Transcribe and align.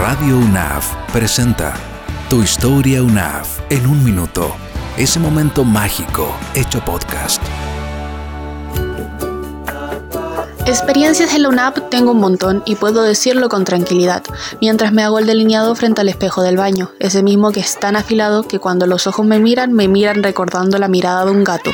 Radio 0.00 0.38
UNAV 0.38 0.82
presenta 1.12 1.74
Tu 2.30 2.42
historia 2.42 3.02
UNAV 3.02 3.44
en 3.68 3.86
un 3.86 4.02
minuto. 4.02 4.50
Ese 4.96 5.20
momento 5.20 5.62
mágico 5.62 6.34
hecho 6.54 6.82
podcast. 6.82 7.42
Experiencias 10.64 11.34
en 11.34 11.42
la 11.42 11.50
UNAP 11.50 11.90
tengo 11.90 12.12
un 12.12 12.18
montón 12.18 12.62
y 12.64 12.76
puedo 12.76 13.02
decirlo 13.02 13.50
con 13.50 13.66
tranquilidad, 13.66 14.22
mientras 14.62 14.90
me 14.90 15.02
hago 15.02 15.18
el 15.18 15.26
delineado 15.26 15.74
frente 15.74 16.00
al 16.00 16.08
espejo 16.08 16.40
del 16.40 16.56
baño, 16.56 16.92
ese 16.98 17.22
mismo 17.22 17.52
que 17.52 17.60
es 17.60 17.78
tan 17.78 17.94
afilado 17.94 18.44
que 18.44 18.58
cuando 18.58 18.86
los 18.86 19.06
ojos 19.06 19.26
me 19.26 19.38
miran, 19.38 19.74
me 19.74 19.86
miran 19.86 20.22
recordando 20.22 20.78
la 20.78 20.88
mirada 20.88 21.26
de 21.26 21.30
un 21.30 21.44
gato. 21.44 21.72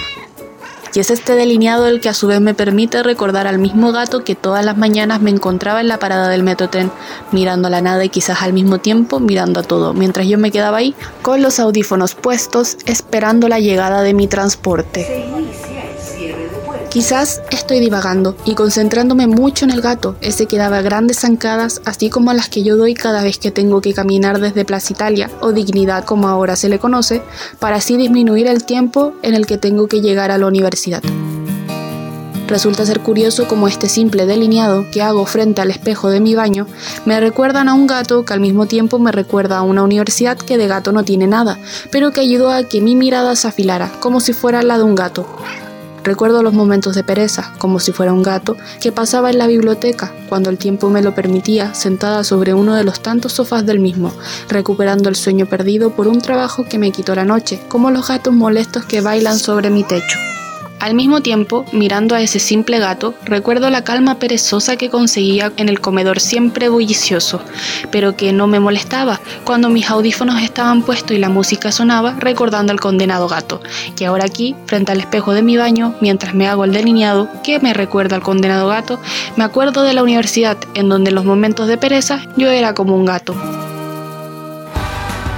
Y 0.97 1.01
es 1.01 1.11
este 1.11 1.35
delineado 1.35 1.87
el 1.89 2.01
que 2.01 2.09
a 2.09 2.15
su 2.15 2.27
vez 2.27 2.41
me 2.41 2.55
permite 2.55 3.03
recordar 3.03 3.47
al 3.47 3.59
mismo 3.59 3.93
gato 3.93 4.25
que 4.25 4.35
todas 4.35 4.65
las 4.65 4.79
mañanas 4.79 5.21
me 5.21 5.29
encontraba 5.29 5.83
en 5.83 5.89
la 5.89 5.99
parada 5.99 6.31
del 6.31 6.43
metrotren, 6.43 6.91
mirando 7.33 7.69
a 7.69 7.71
la 7.71 7.83
nada 7.83 8.03
y 8.03 8.09
quizás 8.09 8.41
al 8.41 8.55
mismo 8.55 8.79
tiempo 8.79 9.21
mirando 9.21 9.61
a 9.61 9.63
todo, 9.63 9.93
mientras 9.93 10.27
yo 10.27 10.39
me 10.39 10.51
quedaba 10.51 10.79
ahí 10.79 10.95
con 11.21 11.43
los 11.43 11.61
audífonos 11.61 12.15
puestos 12.15 12.79
esperando 12.87 13.47
la 13.47 13.61
llegada 13.61 14.01
de 14.01 14.15
mi 14.15 14.27
transporte. 14.27 15.36
Quizás 16.97 17.43
estoy 17.51 17.79
divagando 17.81 18.39
y 18.47 18.55
concentrándome 18.55 19.27
mucho 19.27 19.67
en 19.67 19.71
el 19.71 19.83
gato, 19.83 20.17
ese 20.23 20.47
que 20.47 20.57
daba 20.57 20.81
grandes 20.81 21.21
zancadas, 21.21 21.83
así 21.85 22.09
como 22.09 22.33
las 22.33 22.49
que 22.49 22.63
yo 22.63 22.79
doy 22.79 22.95
cada 22.95 23.23
vez 23.23 23.37
que 23.37 23.51
tengo 23.51 23.83
que 23.83 23.93
caminar 23.93 24.41
desde 24.41 24.65
Plaza 24.65 24.95
Italia, 24.95 25.31
o 25.43 25.53
Dignidad 25.53 26.07
como 26.07 26.27
ahora 26.27 26.57
se 26.57 26.71
le 26.71 26.79
conoce, 26.79 27.21
para 27.59 27.77
así 27.77 27.99
disminuir 27.99 28.47
el 28.47 28.65
tiempo 28.65 29.13
en 29.23 29.35
el 29.35 29.45
que 29.45 29.59
tengo 29.59 29.89
que 29.89 30.01
llegar 30.01 30.31
a 30.31 30.39
la 30.39 30.47
universidad. 30.47 31.03
Resulta 32.49 32.87
ser 32.87 33.01
curioso 33.01 33.47
como 33.47 33.69
este 33.69 33.91
simple 33.91 34.25
delineado 34.25 34.87
que 34.91 35.03
hago 35.03 35.27
frente 35.27 35.61
al 35.61 35.71
espejo 35.71 36.09
de 36.09 36.21
mi 36.21 36.35
baño 36.35 36.67
me 37.05 37.21
recuerdan 37.21 37.69
a 37.69 37.75
un 37.75 37.89
gato 37.89 38.25
que 38.25 38.33
al 38.33 38.41
mismo 38.41 38.67
tiempo 38.67 38.99
me 38.99 39.13
recuerda 39.13 39.59
a 39.59 39.63
una 39.63 39.83
universidad 39.83 40.39
que 40.39 40.57
de 40.57 40.69
gato 40.69 40.93
no 40.93 41.05
tiene 41.05 41.27
nada, 41.27 41.59
pero 41.91 42.13
que 42.13 42.21
ayudó 42.21 42.51
a 42.51 42.63
que 42.63 42.81
mi 42.81 42.97
mirada 42.97 43.37
se 43.37 43.49
afilara, 43.49 43.91
como 44.01 44.21
si 44.21 44.33
fuera 44.33 44.63
la 44.63 44.79
de 44.79 44.85
un 44.85 44.95
gato. 44.95 45.27
Recuerdo 46.07 46.45
los 46.45 46.55
momentos 46.55 46.95
de 46.95 47.03
pereza, 47.03 47.53
como 47.59 47.81
si 47.81 47.91
fuera 47.91 48.13
un 48.13 48.23
gato, 48.23 48.57
que 48.81 48.93
pasaba 48.93 49.29
en 49.29 49.39
la 49.39 49.49
biblioteca, 49.49 50.15
cuando 50.29 50.51
el 50.51 50.57
tiempo 50.57 50.89
me 50.89 51.03
lo 51.03 51.17
permitía, 51.17 51.75
sentada 51.75 52.23
sobre 52.23 52.55
uno 52.55 52.77
de 52.77 52.85
los 52.85 53.03
tantos 53.03 53.33
sofás 53.33 53.67
del 53.67 53.81
mismo, 53.81 54.13
recuperando 54.49 55.09
el 55.09 55.17
sueño 55.17 55.47
perdido 55.47 55.91
por 55.91 56.07
un 56.07 56.21
trabajo 56.21 56.65
que 56.65 56.79
me 56.79 56.93
quitó 56.93 57.17
la 57.17 57.25
noche, 57.25 57.61
como 57.69 57.91
los 57.91 58.07
gatos 58.07 58.33
molestos 58.33 58.85
que 58.85 59.01
bailan 59.01 59.37
sobre 59.37 59.69
mi 59.69 59.83
techo. 59.83 60.21
Al 60.79 60.95
mismo 60.95 61.23
tiempo, 61.23 61.65
mirando 61.73 62.15
a 62.15 62.21
ese 62.21 62.39
simple 62.39 62.79
gato, 62.79 63.15
recuerdo 63.25 63.71
la 63.71 63.83
calma 63.83 64.19
perezosa 64.19 64.77
que 64.77 64.91
conseguía 64.91 65.51
en 65.57 65.71
el 65.71 65.81
comedor 65.81 66.21
siempre 66.21 66.69
bullicioso, 66.69 67.41
pero 67.91 68.15
que 68.15 68.33
no 68.35 68.47
me 68.47 68.61
molestaba. 68.61 69.19
Cuando 69.45 69.71
mis 69.71 69.89
audífonos 69.89 70.43
estaban 70.43 70.83
puestos 70.83 71.17
y 71.17 71.19
la 71.19 71.31
música 71.31 71.73
sonaba, 71.73 72.15
recordando 72.19 72.73
al 72.73 72.81
condenado 72.81 73.27
gato, 73.27 73.63
que 73.97 74.05
ahora 74.05 74.27
aquí, 74.27 74.55
frente 74.67 74.93
al 74.93 75.01
espejo 75.01 75.33
de 75.33 75.43
mi 75.43 75.57
baño, 75.57 75.95
mientras 76.03 76.35
me 76.35 76.47
hago 76.47 76.65
el 76.65 76.73
delineado, 76.73 77.31
que 77.43 77.59
me 77.59 77.73
recuerda 77.73 78.17
al 78.17 78.23
condenado 78.23 78.69
gato, 78.69 79.01
me 79.37 79.45
acuerdo 79.45 79.83
de 79.83 79.95
la 79.95 80.03
universidad, 80.03 80.59
en 80.75 80.91
donde 80.91 81.09
en 81.09 81.15
los 81.15 81.25
momentos 81.25 81.69
de 81.69 81.79
pereza 81.79 82.21
yo 82.37 82.51
era 82.51 82.75
como 82.75 82.95
un 82.97 83.07
gato. 83.07 83.35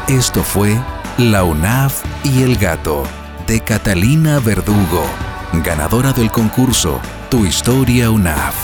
Esto 0.09 0.43
fue 0.43 0.77
La 1.17 1.45
UNAV 1.45 1.93
y 2.25 2.43
el 2.43 2.57
gato, 2.57 3.05
de 3.47 3.61
Catalina 3.61 4.41
Verdugo 4.41 5.28
ganadora 5.53 6.13
del 6.13 6.31
concurso 6.31 7.01
Tu 7.31 7.47
Historia 7.47 8.11
UNAV. 8.11 8.55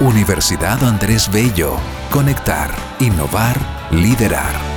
Universidad 0.00 0.82
Andrés 0.84 1.30
Bello. 1.30 1.76
Conectar, 2.10 2.70
innovar, 3.00 3.58
liderar. 3.90 4.71